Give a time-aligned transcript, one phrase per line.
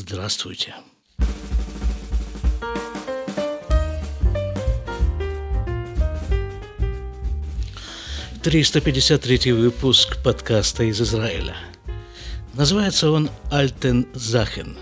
[0.00, 0.76] Здравствуйте.
[8.40, 11.56] Триста пятьдесят третий выпуск подкаста из Израиля.
[12.54, 14.78] Называется он «Альтен Захен»,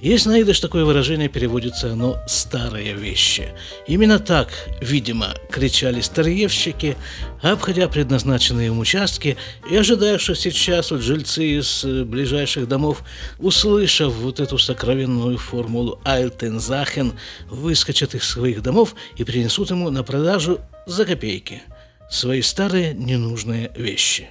[0.00, 3.48] есть на идыш такое выражение, переводится оно «старые вещи».
[3.86, 4.48] Именно так,
[4.80, 6.96] видимо, кричали старьевщики,
[7.42, 9.36] обходя предназначенные им участки
[9.70, 13.02] и ожидая, что сейчас вот жильцы из э, ближайших домов,
[13.38, 17.12] услышав вот эту сокровенную формулу «Альтензахен»,
[17.50, 21.62] выскочат из своих домов и принесут ему на продажу за копейки
[22.10, 24.28] свои старые ненужные вещи.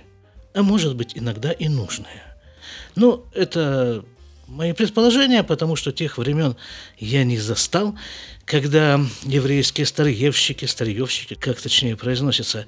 [0.53, 2.23] А может быть, иногда и нужные.
[2.95, 4.03] Ну, это
[4.49, 6.55] мои предположения, потому что тех времен
[6.97, 7.95] я не застал,
[8.45, 12.65] когда еврейские старьевщики, старьевщики, как точнее произносится,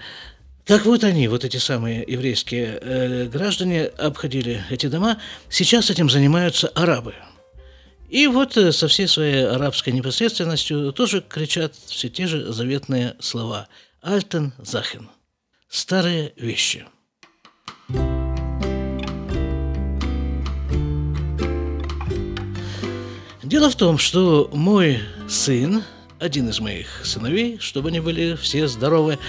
[0.66, 5.20] так вот они, вот эти самые еврейские э, граждане, обходили эти дома.
[5.50, 7.16] Сейчас этим занимаются арабы.
[8.10, 13.68] И вот э, со всей своей арабской непосредственностью тоже кричат все те же заветные слова.
[14.02, 15.10] Альтен Захен.
[15.68, 16.86] Старые вещи.
[23.52, 25.84] Дело в том, что мой сын,
[26.20, 29.20] один из моих сыновей, чтобы они были все здоровы,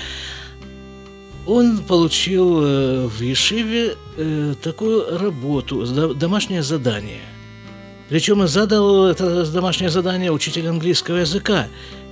[1.44, 7.22] он получил э, в Ешиве э, такую работу, домашнее задание.
[8.10, 11.66] Причем задал это домашнее задание учитель английского языка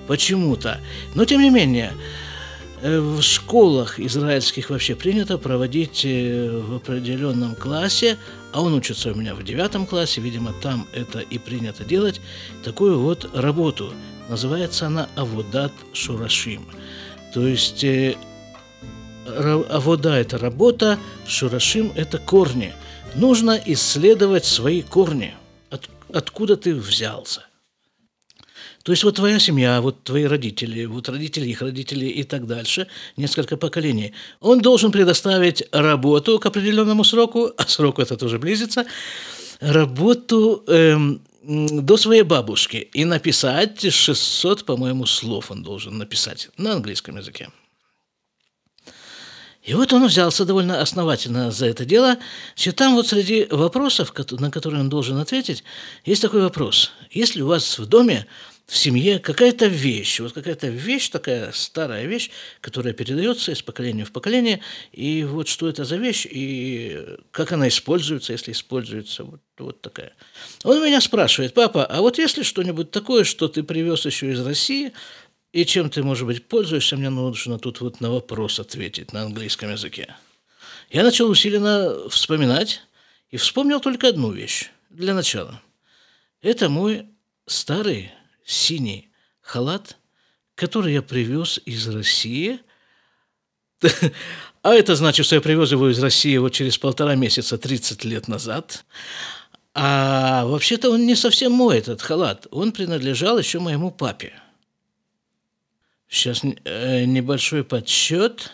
[0.09, 0.81] почему-то.
[1.15, 1.93] Но тем не менее,
[2.83, 8.17] Э, в школах израильских вообще принято проводить в определенном классе,
[8.53, 12.21] а он учится у меня в девятом классе, видимо, там это и принято делать,
[12.65, 13.93] такую вот работу.
[14.29, 16.67] Называется она «Аводат Шурашим».
[17.35, 18.17] То есть э,
[19.27, 22.73] Авода– это работа, Шурашим– это корни.
[23.15, 25.35] Нужно исследовать свои корни,
[25.71, 27.45] от, откуда ты взялся.
[28.83, 32.87] То есть вот твоя семья, вот твои родители, вот родители их родителей и так дальше,
[33.17, 34.15] несколько поколений.
[34.41, 38.87] Он должен предоставить работу к определенному сроку, а срок этот уже близится,
[39.61, 47.19] работу эм, до своей бабушки и написать 600, по-моему, слов он должен написать на английском
[47.19, 47.49] языке.
[49.63, 52.17] И вот он взялся довольно основательно за это дело.
[52.55, 55.65] Все там вот среди вопросов, на которые он должен ответить,
[56.07, 56.93] есть такой вопрос.
[57.11, 58.27] Если у вас в доме
[58.71, 64.13] в семье какая-то вещь, вот какая-то вещь, такая старая вещь, которая передается из поколения в
[64.13, 64.61] поколение,
[64.93, 70.13] и вот что это за вещь, и как она используется, если используется, вот, вот такая.
[70.63, 74.93] Он меня спрашивает, папа, а вот если что-нибудь такое, что ты привез еще из России,
[75.53, 79.73] и чем ты, может быть, пользуешься, мне нужно тут вот на вопрос ответить на английском
[79.73, 80.15] языке.
[80.91, 82.83] Я начал усиленно вспоминать
[83.33, 85.61] и вспомнил только одну вещь для начала.
[86.41, 87.09] Это мой
[87.49, 88.13] старый
[88.51, 89.97] синий халат,
[90.55, 92.61] который я привез из России.
[94.63, 98.29] А это значит, что я привез его из России вот через полтора месяца, 30 лет
[98.29, 98.85] назад.
[99.73, 102.47] А вообще-то он не совсем мой, этот халат.
[102.51, 104.35] Он принадлежал еще моему папе.
[106.09, 108.53] Сейчас э, небольшой подсчет.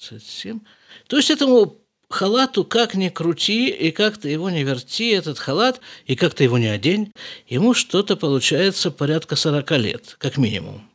[0.00, 0.58] 37.
[1.06, 1.81] То есть этому
[2.12, 6.44] халату как ни крути, и как ты его не верти, этот халат, и как ты
[6.44, 7.12] его не одень,
[7.48, 10.88] ему что-то получается порядка 40 лет, как минимум.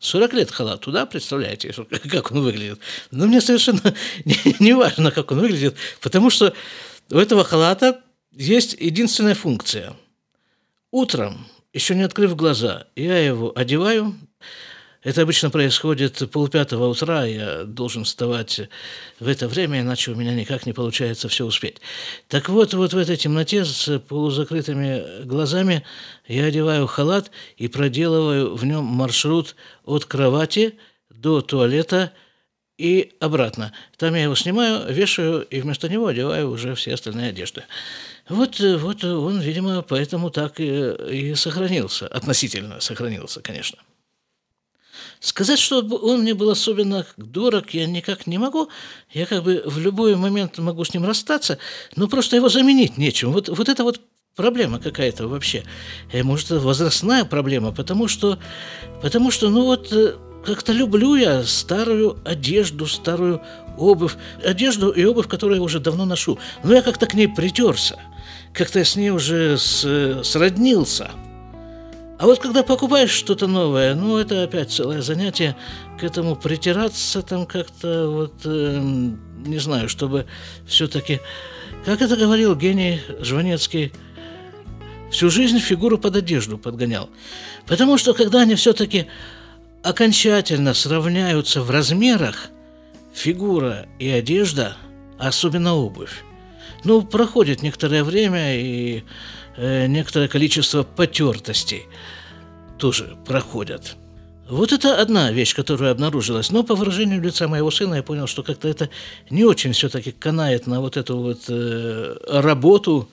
[0.00, 1.72] 40 лет халату, да, представляете,
[2.10, 2.80] как он выглядит?
[3.10, 6.52] Но мне совершенно не, не важно, как он выглядит, потому что
[7.10, 8.00] у этого халата
[8.32, 9.94] есть единственная функция.
[10.90, 14.14] Утром, еще не открыв глаза, я его одеваю,
[15.02, 18.60] это обычно происходит полпятого утра, я должен вставать
[19.18, 21.78] в это время, иначе у меня никак не получается все успеть.
[22.28, 25.84] Так вот, вот в этой темноте с полузакрытыми глазами
[26.28, 30.78] я одеваю халат и проделываю в нем маршрут от кровати
[31.10, 32.12] до туалета
[32.78, 33.72] и обратно.
[33.96, 37.64] Там я его снимаю, вешаю и вместо него одеваю уже все остальные одежды.
[38.28, 43.78] Вот, вот он, видимо, поэтому так и, и сохранился, относительно сохранился, конечно.
[45.20, 48.68] Сказать, что он мне был особенно дорог, я никак не могу.
[49.12, 51.58] Я как бы в любой момент могу с ним расстаться,
[51.96, 53.32] но просто его заменить нечем.
[53.32, 54.00] Вот, вот это вот
[54.36, 55.64] проблема какая-то вообще.
[56.12, 58.38] И, может, это возрастная проблема, потому что,
[59.00, 60.14] потому что, ну вот, э,
[60.44, 63.42] как-то люблю я старую одежду, старую
[63.78, 66.38] обувь, одежду и обувь, которую я уже давно ношу.
[66.64, 67.98] Но я как-то к ней притерся,
[68.52, 71.10] как-то я с ней уже с, сроднился.
[72.22, 75.56] А вот когда покупаешь что-то новое, ну, это опять целое занятие,
[75.98, 78.80] к этому притираться там как-то, вот, э,
[79.44, 80.26] не знаю, чтобы
[80.64, 81.20] все-таки
[81.84, 83.92] Как это говорил гений Жванецкий,
[85.10, 87.10] всю жизнь фигуру под одежду подгонял.
[87.66, 89.08] Потому что когда они все-таки
[89.82, 92.50] окончательно сравняются в размерах,
[93.12, 94.76] фигура и одежда,
[95.18, 96.22] особенно обувь,
[96.84, 99.04] ну, проходит некоторое время и
[99.56, 101.86] э, некоторое количество потертостей
[102.78, 103.96] тоже проходят.
[104.48, 106.50] Вот это одна вещь, которая обнаружилась.
[106.50, 108.90] Но по выражению лица моего сына я понял, что как-то это
[109.30, 113.08] не очень все-таки канает на вот эту вот э, работу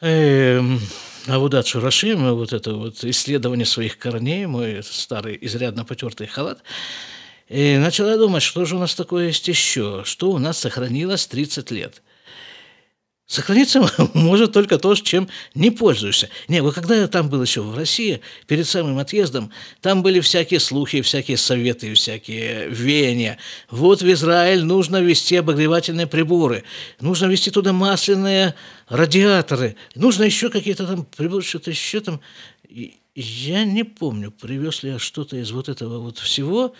[0.00, 0.60] э,
[1.26, 6.62] Авудат Шурашим, вот это вот исследование своих корней, мой старый изрядно потертый халат.
[7.48, 11.70] И начала думать, что же у нас такое есть еще, что у нас сохранилось 30
[11.70, 12.02] лет–
[13.28, 16.30] Сохраниться может только то, чем не пользуешься.
[16.48, 19.52] Не, вот когда я там был еще в России, перед самым отъездом,
[19.82, 23.36] там были всякие слухи, всякие советы, всякие веяния.
[23.70, 26.64] Вот в Израиль нужно вести обогревательные приборы,
[27.00, 28.54] нужно вести туда масляные
[28.88, 32.22] радиаторы, нужно еще какие-то там приборы, что-то еще там.
[33.14, 36.74] Я не помню, привез ли я что-то из вот этого вот всего,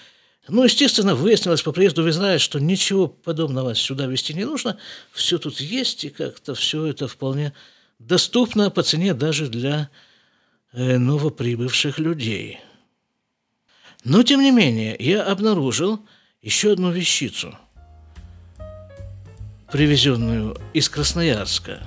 [0.49, 4.79] ну, естественно, выяснилось по приезду в Израиль, что ничего подобного сюда вести не нужно.
[5.12, 7.53] Все тут есть, и как-то все это вполне
[7.99, 9.91] доступно по цене даже для
[10.73, 12.61] э, новоприбывших людей.
[14.05, 16.00] Но, тем не менее, я обнаружил
[16.41, 17.59] еще одну вещицу,
[19.71, 21.83] привезенную из Красноярска.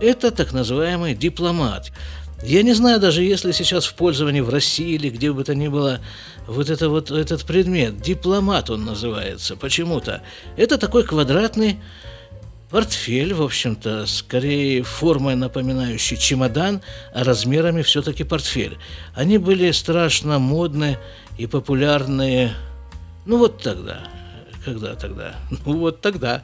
[0.00, 1.92] Это так называемый дипломат–
[2.42, 5.68] я не знаю даже, если сейчас в пользовании в России или где бы то ни
[5.68, 6.00] было
[6.46, 10.22] вот, это вот этот предмет, дипломат он называется, почему-то.
[10.56, 11.78] Это такой квадратный
[12.70, 16.82] портфель, в общем-то, скорее формой напоминающий чемодан,
[17.14, 18.76] а размерами все-таки портфель.
[19.14, 20.98] Они были страшно модные
[21.38, 22.52] и популярные,
[23.24, 24.00] ну вот тогда.
[24.64, 25.36] Когда тогда?
[25.64, 26.42] Ну вот тогда.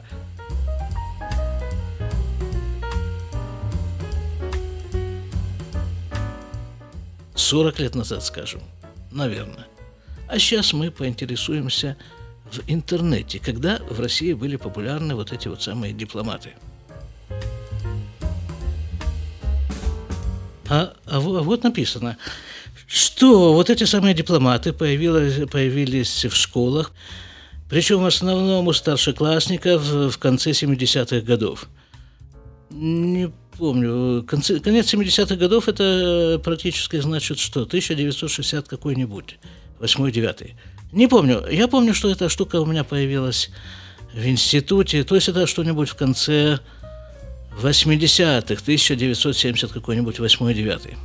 [7.53, 8.61] 40 лет назад, скажем,
[9.11, 9.67] наверное.
[10.27, 11.97] А сейчас мы поинтересуемся
[12.51, 16.53] в интернете, когда в России были популярны вот эти вот самые дипломаты.
[20.67, 22.17] А, а, а вот написано,
[22.87, 26.91] что вот эти самые дипломаты появились, появились в школах,
[27.69, 31.67] причем в основном у старшеклассников в конце 70-х годов.
[32.71, 34.23] Не помню.
[34.23, 37.61] Конце, конец 70-х годов это практически значит что?
[37.61, 39.37] 1960 какой-нибудь,
[39.79, 40.51] 8-9.
[40.91, 41.43] Не помню.
[41.49, 43.49] Я помню, что эта штука у меня появилась
[44.13, 45.03] в институте.
[45.03, 46.59] То есть это что-нибудь в конце
[47.61, 50.95] 80-х, 1970 какой-нибудь 8-9.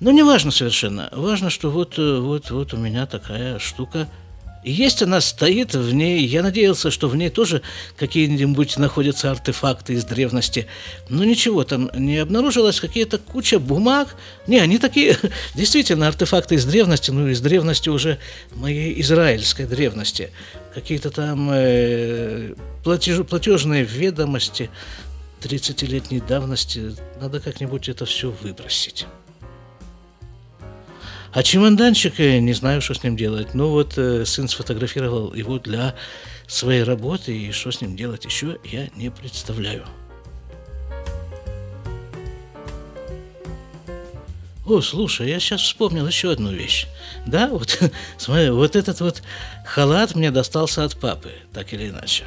[0.00, 1.08] Но не важно совершенно.
[1.12, 4.08] Важно, что вот, вот, вот у меня такая штука–
[4.64, 7.62] есть она стоит в ней, я надеялся, что в ней тоже
[7.96, 10.66] какие-нибудь находятся артефакты из древности.
[11.08, 14.16] Но ничего там не обнаружилось, какие-то куча бумаг.
[14.46, 15.16] Не, они такие,
[15.54, 18.18] действительно, артефакты из древности, ну, из древности уже
[18.54, 20.30] моей израильской древности.
[20.74, 24.70] Какие-то там э, платеж, платежные ведомости
[25.42, 26.94] 30-летней давности.
[27.20, 29.06] Надо как-нибудь это все выбросить.
[31.32, 33.54] А чемоданчик, не знаю, что с ним делать.
[33.54, 35.94] Ну вот сын сфотографировал его для
[36.46, 39.84] своей работы, и что с ним делать еще, я не представляю.
[44.68, 46.86] О, слушай, я сейчас вспомнил еще одну вещь.
[47.26, 47.78] Да, вот,
[48.18, 49.22] смотри, вот этот вот
[49.64, 52.24] халат мне достался от папы, так или иначе.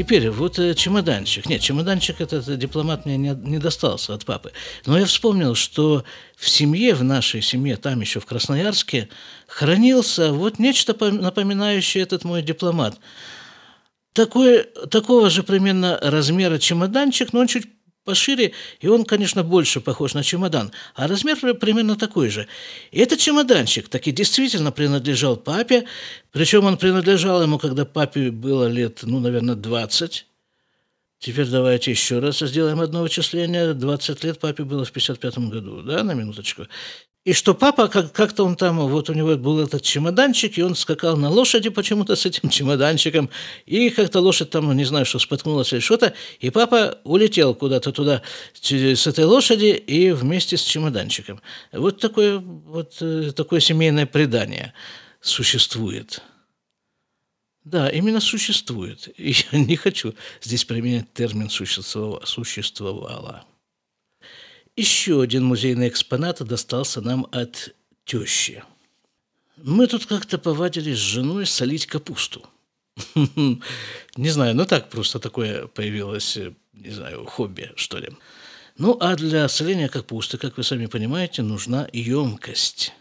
[0.00, 1.46] Теперь вот э, чемоданчик.
[1.46, 4.50] Нет, чемоданчик этот дипломат мне не, не достался от папы.
[4.86, 6.04] Но я вспомнил, что
[6.36, 9.10] в семье, в нашей семье, там еще в Красноярске,
[9.46, 12.98] хранился вот нечто напоминающее этот мой дипломат.
[14.14, 17.66] Такой, такого же примерно размера чемоданчик, но он чуть
[18.04, 22.46] пошире, и он, конечно, больше похож на чемодан, а размер примерно такой же.
[22.90, 25.86] И этот чемоданчик таки действительно принадлежал папе,
[26.32, 30.26] причем он принадлежал ему, когда папе было лет, ну, наверное, 20.
[31.18, 33.74] Теперь давайте еще раз сделаем одно вычисление.
[33.74, 36.66] 20 лет папе было в 55 году, да, на минуточку.
[37.24, 40.74] И что папа, как- как-то он там, вот у него был этот чемоданчик, и он
[40.74, 43.28] скакал на лошади почему-то с этим чемоданчиком,
[43.66, 48.22] и как-то лошадь там, не знаю, что споткнулась или что-то, и папа улетел куда-то туда
[48.62, 51.42] с этой лошади и вместе с чемоданчиком.
[51.72, 54.72] Вот такое, вот э, такое семейное предание
[55.20, 56.22] существует.
[57.64, 59.08] Да, именно существует.
[59.18, 63.44] И я не хочу здесь применять термин «существовало».
[64.80, 67.74] Еще один музейный экспонат достался нам от
[68.06, 68.64] тещи.
[69.58, 72.48] Мы тут как-то повадились с женой солить капусту.
[73.14, 76.38] Не знаю, ну так просто такое появилось,
[76.72, 78.08] не знаю, хобби, что ли.
[78.78, 82.94] Ну, а для соления капусты, как вы сами понимаете, нужна емкость.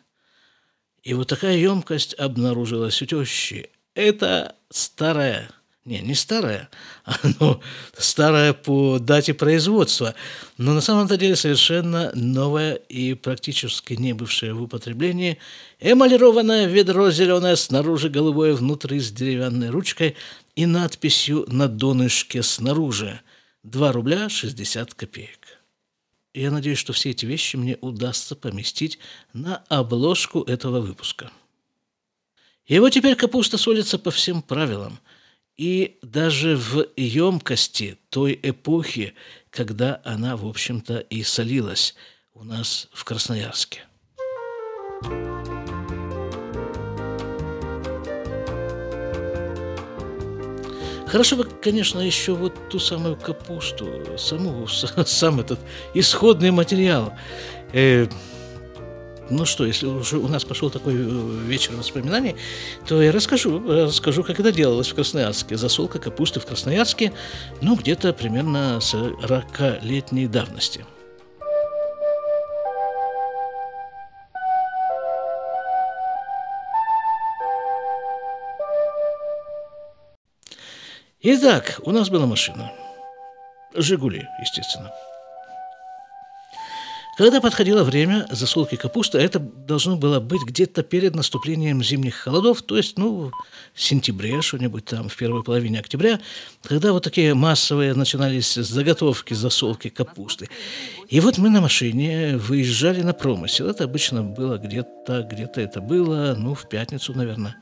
[1.03, 3.69] И вот такая емкость обнаружилась у тещи.
[3.95, 5.49] Это старая
[5.89, 6.69] не, не старая,
[7.03, 7.59] оно
[7.97, 10.13] старая по дате производства,
[10.57, 15.39] но на самом-то деле совершенно новое и практически не бывшее в употреблении.
[15.79, 20.15] Эмалированное ведро зеленое снаружи голубое внутри с деревянной ручкой
[20.55, 23.19] и надписью на донышке снаружи.
[23.63, 25.59] 2 рубля 60 копеек.
[26.35, 28.99] Я надеюсь, что все эти вещи мне удастся поместить
[29.33, 31.31] на обложку этого выпуска.
[32.69, 34.99] Вот теперь капуста солится по всем правилам–
[35.59, 39.13] и даже в емкости той эпохи,
[39.49, 41.95] когда она, в общем-то, и солилась
[42.33, 43.81] у нас в Красноярске.
[51.07, 54.65] Хорошо бы, конечно, еще вот ту самую капусту, саму,
[55.05, 55.59] сам этот
[55.93, 57.11] исходный материал.
[57.73, 58.07] Э,
[59.29, 60.97] ну что, если уже у нас пошел такой э,
[61.45, 62.35] вечер воспоминаний,
[62.87, 65.57] то я расскажу, расскажу, как это делалось в Красноярске.
[65.57, 67.13] Засолка капусты в Красноярске,
[67.61, 70.85] ну, где-то примерно 40-летней давности.
[81.21, 82.71] Итак, у нас была машина.
[83.75, 84.91] «Жигули», естественно.
[87.19, 92.77] Когда подходило время засолки капусты, это должно было быть где-то перед наступлением зимних холодов, то
[92.77, 93.33] есть, ну,
[93.73, 96.21] в сентябре, что-нибудь там, в первой половине октября,
[96.63, 100.47] когда вот такие массовые начинались заготовки засолки капусты.
[101.09, 103.67] И вот мы на машине выезжали на промысел.
[103.67, 107.57] Это обычно было где-то, где-то это было, ну, в пятницу, наверное.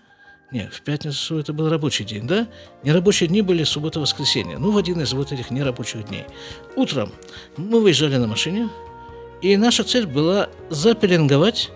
[0.52, 2.48] Нет, в пятницу это был рабочий день, да?
[2.84, 4.60] Нерабочие дни были суббота-воскресенье.
[4.60, 6.26] Ну, в один из вот этих нерабочих дней.
[6.76, 7.12] Утром
[7.58, 8.70] мы выезжали на машине,
[9.42, 11.72] и наша цель была запеленговать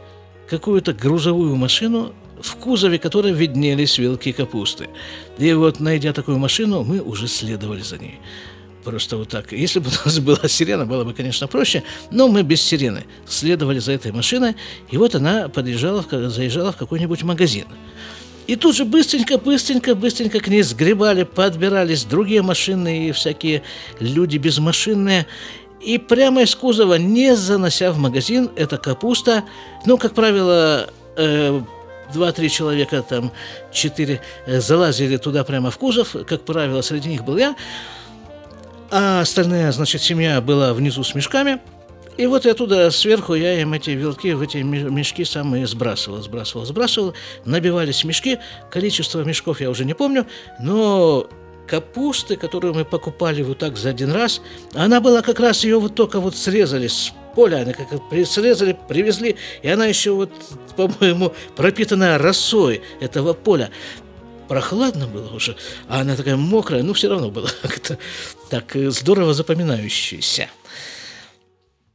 [0.50, 4.89] какую-то грузовую машину, в кузове которой виднелись вилки капусты.
[5.38, 8.20] И вот, найдя такую машину, мы уже следовали за ней.
[8.84, 9.51] Просто вот так.
[9.51, 13.80] Если бы у нас была сирена, было бы, конечно, проще, но мы без сирены следовали
[13.80, 14.56] за этой машиной,
[14.89, 17.65] и вот она подъезжала, заезжала в какой-нибудь магазин.
[18.48, 23.62] И тут же быстренько, быстренько, быстренько к ней сгребали, подбирались другие машины и всякие
[24.00, 25.27] люди безмашинные.
[25.83, 29.43] И прямо из кузова, не занося в магазин, эта капуста,
[29.85, 31.61] ну, как правило, э,
[32.13, 33.31] два-три человека, там,
[33.71, 37.55] четыре, э, залазили туда прямо в кузов, как правило, среди них был я,
[38.91, 41.59] а остальная, значит, семья была внизу с мешками,
[42.17, 46.21] и вот я оттуда сверху я им эти вилки в эти мешки сам и сбрасывал,
[46.21, 47.13] сбрасывал, сбрасывал,
[47.45, 48.38] набивались мешки,
[48.69, 50.27] количество мешков я уже не помню,
[50.59, 51.27] но
[51.72, 54.42] капусты, которую мы покупали вот так за один раз,
[54.74, 57.88] она была как раз, ее вот только вот срезали с поля, они как
[58.28, 60.32] срезали, привезли, и она еще вот,
[60.75, 63.70] по-моему, пропитанная росой этого поля.
[64.50, 65.56] Прохладно было уже,
[65.88, 67.98] а она такая мокрая, но все равно было как-то
[68.50, 70.50] так здорово запоминающаяся.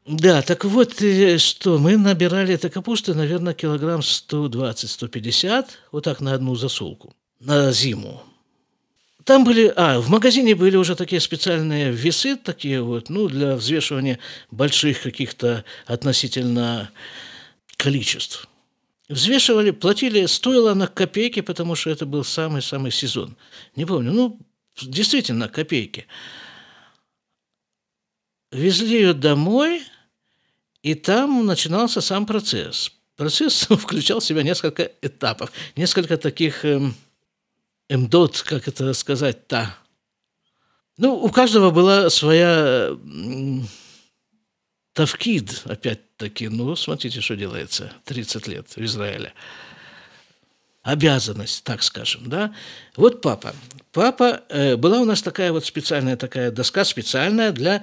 [0.06, 6.32] Да, так вот, э, что, мы набирали этой капусты, наверное, килограмм 120-150, вот так на
[6.32, 8.22] одну засолку, на зиму.
[9.26, 14.20] Там были, а, в магазине были уже такие специальные весы, такие вот, ну, для взвешивания
[14.52, 16.92] больших каких-то относительно
[17.76, 18.46] количеств.
[19.08, 23.36] Взвешивали, платили, стоило на копейки, потому что это был самый-самый сезон.
[23.74, 24.38] Не помню, ну,
[24.80, 26.06] действительно, копейки.
[28.52, 29.82] Везли ее домой,
[30.84, 32.92] и там начинался сам процесс.
[33.16, 36.94] Процесс включал в себя несколько этапов, несколько таких эм,
[37.88, 39.74] МДОТ, как это сказать-то.
[40.98, 42.96] Ну, у каждого была своя
[44.94, 49.34] Тавкид, опять-таки, ну, смотрите, что делается 30 лет в Израиле.
[50.82, 52.54] Обязанность, так скажем, да.
[52.96, 53.54] Вот папа.
[53.92, 57.82] Папа, э, была у нас такая вот специальная такая доска, специальная для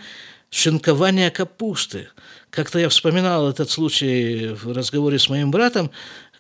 [0.50, 2.08] шинкования капусты.
[2.50, 5.92] Как-то я вспоминал этот случай в разговоре с моим братом,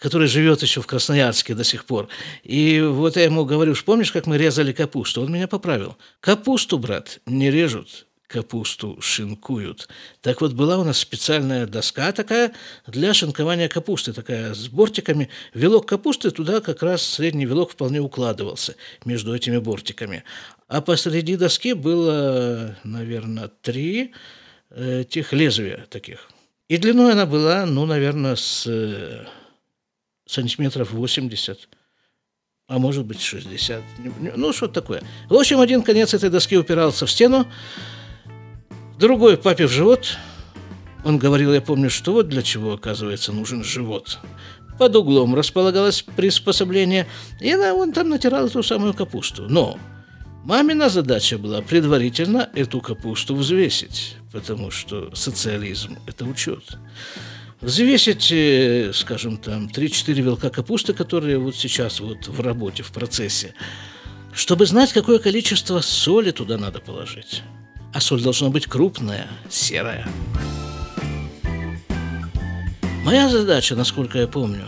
[0.03, 2.09] который живет еще в Красноярске до сих пор.
[2.43, 5.21] И вот я ему говорю, помнишь, как мы резали капусту?
[5.21, 5.95] Он меня поправил.
[6.19, 9.87] Капусту, брат, не режут, капусту шинкуют.
[10.19, 12.51] Так вот, была у нас специальная доска такая
[12.85, 15.29] для шинкования капусты, такая с бортиками.
[15.53, 20.25] Вилок капусты, туда как раз средний вилок вполне укладывался между этими бортиками.
[20.67, 24.11] А посреди доски было, наверное, три
[24.69, 26.29] этих лезвия таких.
[26.67, 28.67] И длиной она была, ну, наверное, с
[30.33, 31.69] сантиметров 80.
[32.67, 33.81] а может быть 60.
[34.35, 35.03] Ну, что такое.
[35.29, 37.45] В общем, один конец этой доски упирался в стену,
[38.97, 40.17] другой папе в живот.
[41.05, 44.19] Он говорил, я помню, что вот для чего, оказывается, нужен живот.
[44.79, 47.05] Под углом располагалось приспособление,
[47.39, 49.43] и она вон там натирала ту самую капусту.
[49.49, 49.77] Но
[50.45, 56.63] мамина задача была предварительно эту капусту взвесить, потому что социализм– это учет.
[57.63, 63.53] Взвесить, э, скажем, там 3-4 вилка капусты, которые вот сейчас вот в работе, в процессе,
[64.33, 67.41] чтобы знать, какое количество соли туда надо положить.
[67.93, 70.09] А соль должна быть крупная, серая.
[73.05, 74.67] Моя задача, насколько я помню,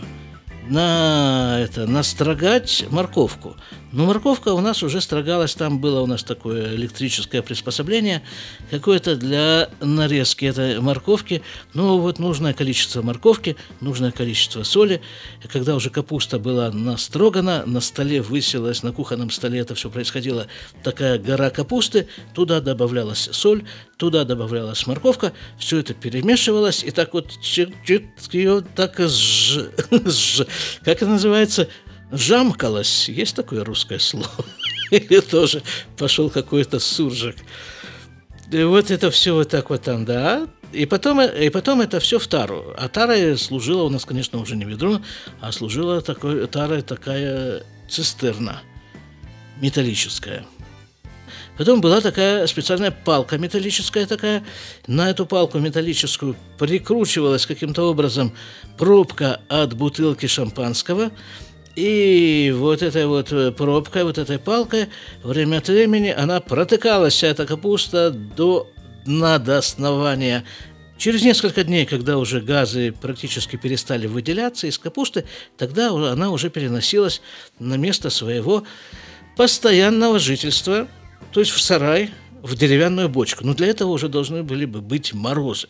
[0.70, 3.58] на это настрогать морковку.
[3.96, 8.24] Но морковка у нас уже строгалась, там было у нас такое электрическое приспособление,
[8.70, 11.42] какое-то для нарезки этой морковки.
[11.74, 15.02] Ну, вот нужное количество морковки, нужное количество соли.
[15.46, 20.48] И когда уже капуста была настрогана, на столе высилась, на кухонном столе это все происходило,
[20.84, 23.64] такая гора капусты, туда добавлялась соль,
[23.96, 27.32] туда добавлялась морковка, все это перемешивалось, и так вот
[28.34, 29.68] ее так сж...
[30.84, 31.70] как это называется,
[32.12, 33.10] жамкалась.
[33.10, 34.30] Есть такое русское слово?
[34.92, 35.62] Или тоже
[35.98, 37.38] пошел какой-то суржик.
[38.52, 40.48] И вот это все вот так вот там, да.
[40.72, 42.74] И потом, и потом это все в тару.
[42.78, 45.02] А тара служила у нас, конечно, уже не ведро,
[45.40, 48.62] а служила такой, тара такая цистерна
[49.62, 50.46] металлическая.
[51.58, 54.44] Потом была такая специальная палка металлическая такая.
[54.88, 58.34] На эту палку металлическую прикручивалась каким-то образом
[58.78, 61.12] пробка от бутылки шампанского–
[61.76, 64.88] и вот этой вот э, пробкой, вот этой палкой,
[65.24, 68.70] время от времени она протыкалась, вся эта капуста, до
[69.06, 70.46] дна, до основания.
[70.98, 75.26] Через несколько дней, когда уже газы практически перестали выделяться из капусты,
[75.58, 77.22] тогда она уже переносилась
[77.60, 78.64] на место своего
[79.36, 80.88] постоянного жительства,
[81.34, 83.46] то есть в сарай, в деревянную бочку.
[83.46, 85.68] Но для этого уже должны были бы быть морозы.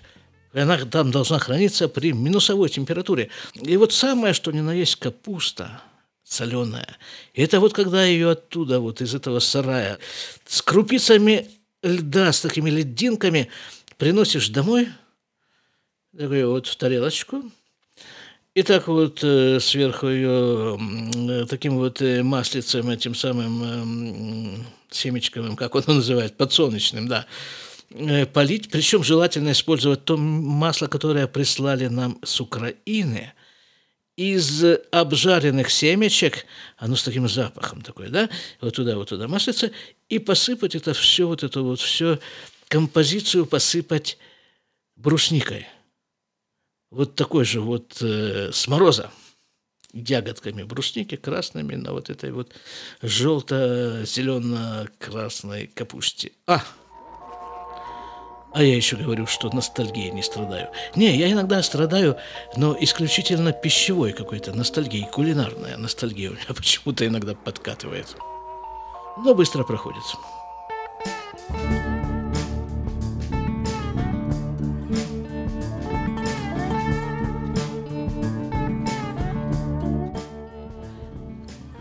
[0.53, 3.29] И она там должна храниться при минусовой температуре.
[3.55, 5.81] И вот самое, что ни на есть капуста–
[6.25, 6.97] соленая.
[7.33, 9.99] И это вот когда ее оттуда, вот из этого сарая,
[10.45, 11.47] с крупицами
[11.83, 13.49] льда, с такими лединками
[13.97, 14.89] приносишь домой,
[16.17, 17.43] такую вот в тарелочку,
[18.55, 25.75] и так вот э, сверху ее э, таким вот э, маслицем, этим самым семечковым, как
[25.75, 27.27] он называет, подсолнечным, да,
[28.33, 28.71] полить.
[28.71, 33.33] Причем желательно использовать то масло, которое прислали нам с Украины–
[34.15, 36.45] из обжаренных семечек,
[36.77, 38.29] оно с таким запахом такой, да,
[38.61, 39.71] вот туда, вот туда маслица,
[40.07, 42.19] и посыпать это все, вот эту вот все
[42.67, 44.17] композицию посыпать
[44.95, 45.67] брусникой.
[46.91, 49.09] Вот такой же вот э, с мороза
[49.91, 52.53] ягодками брусники красными на вот этой вот
[53.01, 56.31] желто-зелено-красной капусте.
[56.47, 56.63] А!
[58.55, 60.69] А я еще говорю, что ностальгией не страдаю.
[60.95, 62.15] Не, я иногда страдаю,
[62.55, 68.15] но исключительно пищевой какой-то ностальгией, кулинарная ностальгия у меня почему-то иногда подкатывает.
[69.17, 70.03] Но быстро проходит.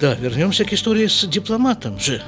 [0.01, 2.21] Да, вернемся к истории с дипломатом же.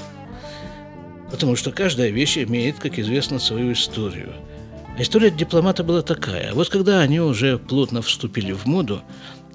[1.37, 4.33] Потому что каждая вещь имеет, как известно, свою историю.
[4.97, 6.55] А история дипломата была такая.
[6.55, 9.03] Вот когда они уже плотно вступили в моду,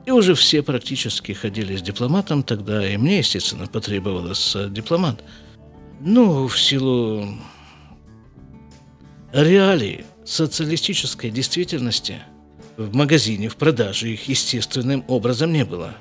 [0.06, 5.24] и уже все практически ходили с дипломатом, тогда и мне, естественно, потребовалось дипломат.
[6.02, 7.26] Ну, в силу
[9.34, 12.20] реалий социалистической действительности
[12.78, 15.96] в магазине, в продаже их естественным образом не было.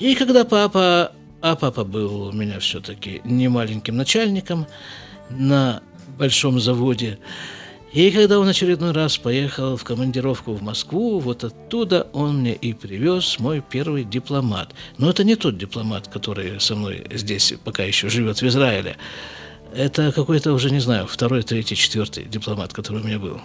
[0.00, 1.12] И когда папа
[1.44, 4.66] а папа был у меня все-таки не маленьким начальником
[5.28, 5.82] на
[6.16, 7.18] большом заводе.
[7.92, 12.72] И когда он очередной раз поехал в командировку в Москву, вот оттуда он мне и
[12.72, 14.72] привез мой первый дипломат.
[14.96, 18.96] Но это не тот дипломат, который со мной здесь пока еще живет в Израиле.
[19.74, 23.38] Это какой-то уже, не знаю, второй, третий, четвертый дипломат, который у меня был.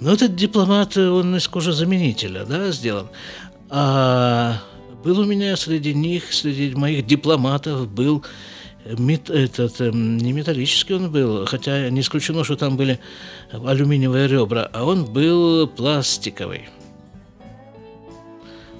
[0.00, 3.08] Но этот дипломат, он из кожезаменителя, да, сделан.
[3.68, 4.62] А
[5.04, 8.24] был у меня среди них, среди моих дипломатов был
[8.84, 12.98] мет, этот, эм, не металлический он был, хотя не исключено, что там были
[13.52, 16.68] алюминиевые ребра, а он был пластиковый.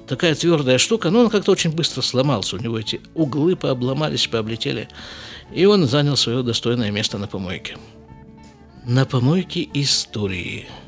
[0.08, 4.88] Такая твердая штука, но он как-то очень быстро сломался, у него эти углы пообломались, пооблетели,
[5.54, 7.76] и он занял свое достойное место на помойке.
[8.86, 10.66] На помойке истории–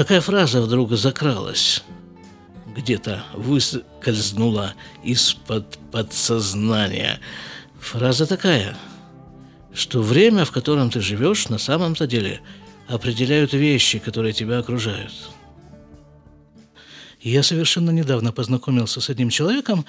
[0.00, 1.82] такая фраза вдруг закралась,
[2.74, 4.72] где-то выскользнула
[5.04, 7.20] из-под подсознания.
[7.78, 8.78] Фраза такая,
[9.74, 12.40] что время, в котором ты живешь, на самом-то деле
[12.88, 15.12] определяют вещи, которые тебя окружают.
[17.20, 19.84] Я совершенно недавно познакомился с одним человеком.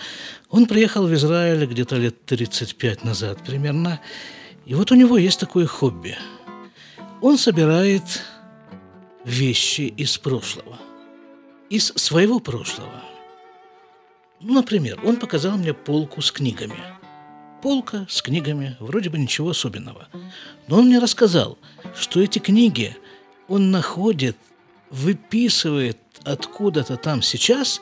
[0.50, 4.02] Он приехал в Израиль где-то лет 35 назад примерно.
[4.66, 6.18] И вот у него есть такое хобби.
[7.22, 8.04] Он собирает
[9.26, 10.78] вещи из прошлого.
[11.70, 13.04] Из своего прошлого.
[14.40, 16.80] Ну, например, он показал мне полку с книгами.
[17.62, 20.08] Полка с книгами, вроде бы ничего особенного.
[20.68, 21.58] Но он мне рассказал,
[21.96, 22.98] что эти книги
[23.48, 24.36] он находит,
[24.90, 27.82] выписывает откуда-то там сейчас,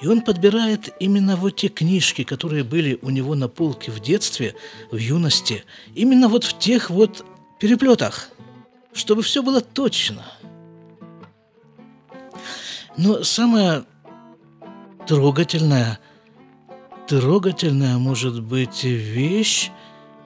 [0.00, 4.54] и он подбирает именно вот те книжки, которые были у него на полке в детстве,
[4.90, 7.24] в юности, именно вот в тех вот
[7.58, 8.30] переплетах,
[8.94, 10.24] чтобы все было точно.
[12.98, 13.84] Но самое
[15.06, 16.00] трогательное,
[17.06, 19.70] трогательная может быть вещь,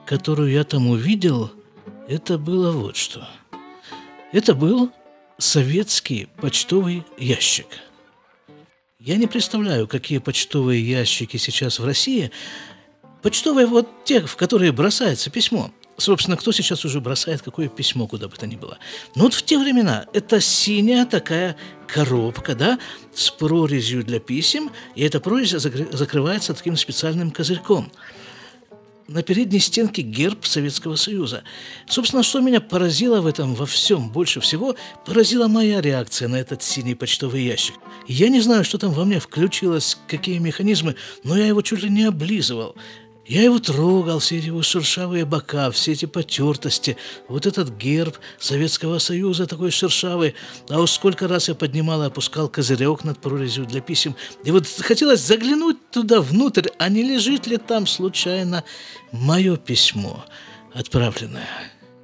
[0.07, 1.51] которую я там увидел,
[2.07, 3.27] это было вот что.
[4.31, 4.91] Это был
[5.37, 7.67] советский почтовый ящик.
[8.97, 12.31] Я не представляю, какие почтовые ящики сейчас в России.
[13.21, 15.69] Почтовые вот те, в которые бросается письмо.
[15.97, 18.79] Собственно, кто сейчас уже бросает какое письмо куда бы то ни было.
[19.15, 21.55] Но вот в те времена это синяя такая
[21.93, 22.79] коробка, да,
[23.13, 27.91] с прорезью для писем, и эта прорезь закрывается таким специальным козырьком–
[29.07, 31.43] на передней стенке герб Советского Союза.
[31.87, 34.75] Собственно, что меня поразило в этом во всем больше всего,
[35.05, 37.75] поразила моя реакция на этот синий почтовый ящик.
[38.07, 41.89] Я не знаю, что там во мне включилось, какие механизмы, но я его чуть ли
[41.89, 42.75] не облизывал.
[43.25, 46.97] Я его трогал, все эти его шершавые бока, все эти потертости,
[47.29, 50.35] вот этот герб Советского Союза такой шершавый.
[50.69, 54.15] А уж сколько раз я поднимал и опускал козырек над прорезью для писем.
[54.43, 58.65] И вот хотелось заглянуть туда внутрь, а не лежит ли там случайно
[59.13, 60.25] мое письмо,
[60.73, 61.47] отправленное,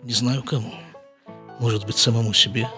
[0.03, 0.73] не знаю кому,
[1.59, 2.69] может быть, самому себе.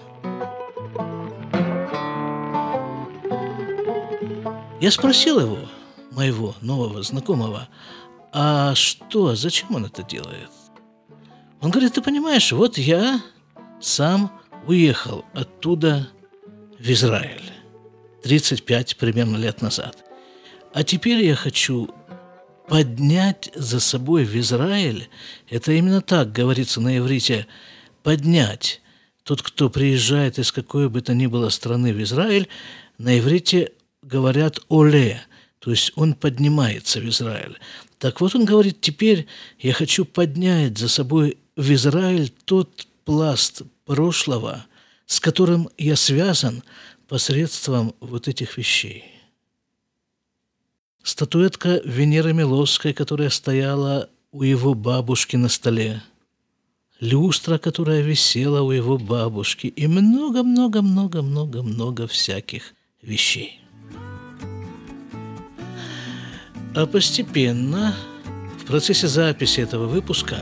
[4.80, 5.60] Я спросил его,
[6.12, 7.68] моего нового знакомого,
[8.32, 10.50] а что, зачем он это делает?
[11.62, 13.22] Он говорит, ты понимаешь, вот я
[13.80, 14.32] сам
[14.68, 16.10] уехал оттуда
[16.80, 17.52] в Израиль
[18.24, 19.98] 35 примерно лет назад.
[20.74, 21.90] А теперь я хочу
[22.68, 25.10] поднять за собой в Израиль,
[25.50, 27.48] это именно так говорится на иврите,
[28.02, 28.82] поднять.
[29.24, 32.48] Тот, кто приезжает из какой бы то ни было страны в Израиль,
[32.98, 35.22] на иврите говорят «оле»,
[35.60, 37.60] то есть он поднимается в Израиль.
[38.02, 39.28] Так вот он говорит, теперь
[39.60, 44.66] я хочу поднять за собой в Израиль тот пласт прошлого,
[45.06, 46.64] с которым я связан
[47.08, 49.04] посредством вот этих вещей.
[51.04, 56.02] Статуэтка Венеры Милосской, которая стояла у его бабушки на столе,
[57.00, 63.61] люстра, которая висела у его бабушки, и много-много-много-много-много всяких вещей.
[66.74, 67.94] А постепенно,
[68.58, 70.38] в процессе записи этого выпуска,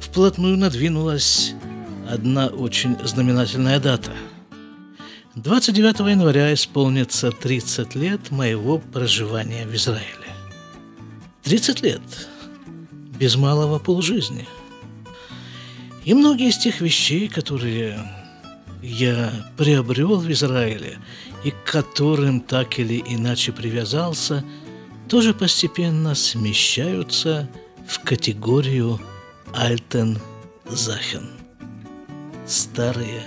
[0.00, 1.52] вплотную надвинулась
[2.08, 4.12] одна очень знаменательная дата.
[5.34, 10.32] 29 января исполнится 30 лет моего проживания в Израиле.
[11.42, 12.00] 30 лет.
[13.20, 14.48] Без малого полжизни.
[16.06, 18.00] И многие из тех вещей, которые
[18.82, 20.96] я приобрел в Израиле
[21.44, 24.42] и к которым так или иначе привязался–
[25.08, 27.48] тоже постепенно смещаются
[27.86, 29.00] в категорию
[29.54, 30.18] Альтен
[30.66, 31.30] Захен.
[32.46, 33.24] Старые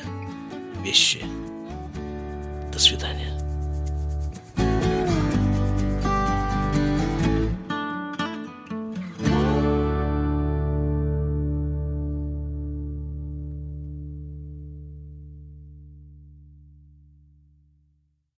[0.83, 1.25] вещи.
[2.71, 3.30] До свидания.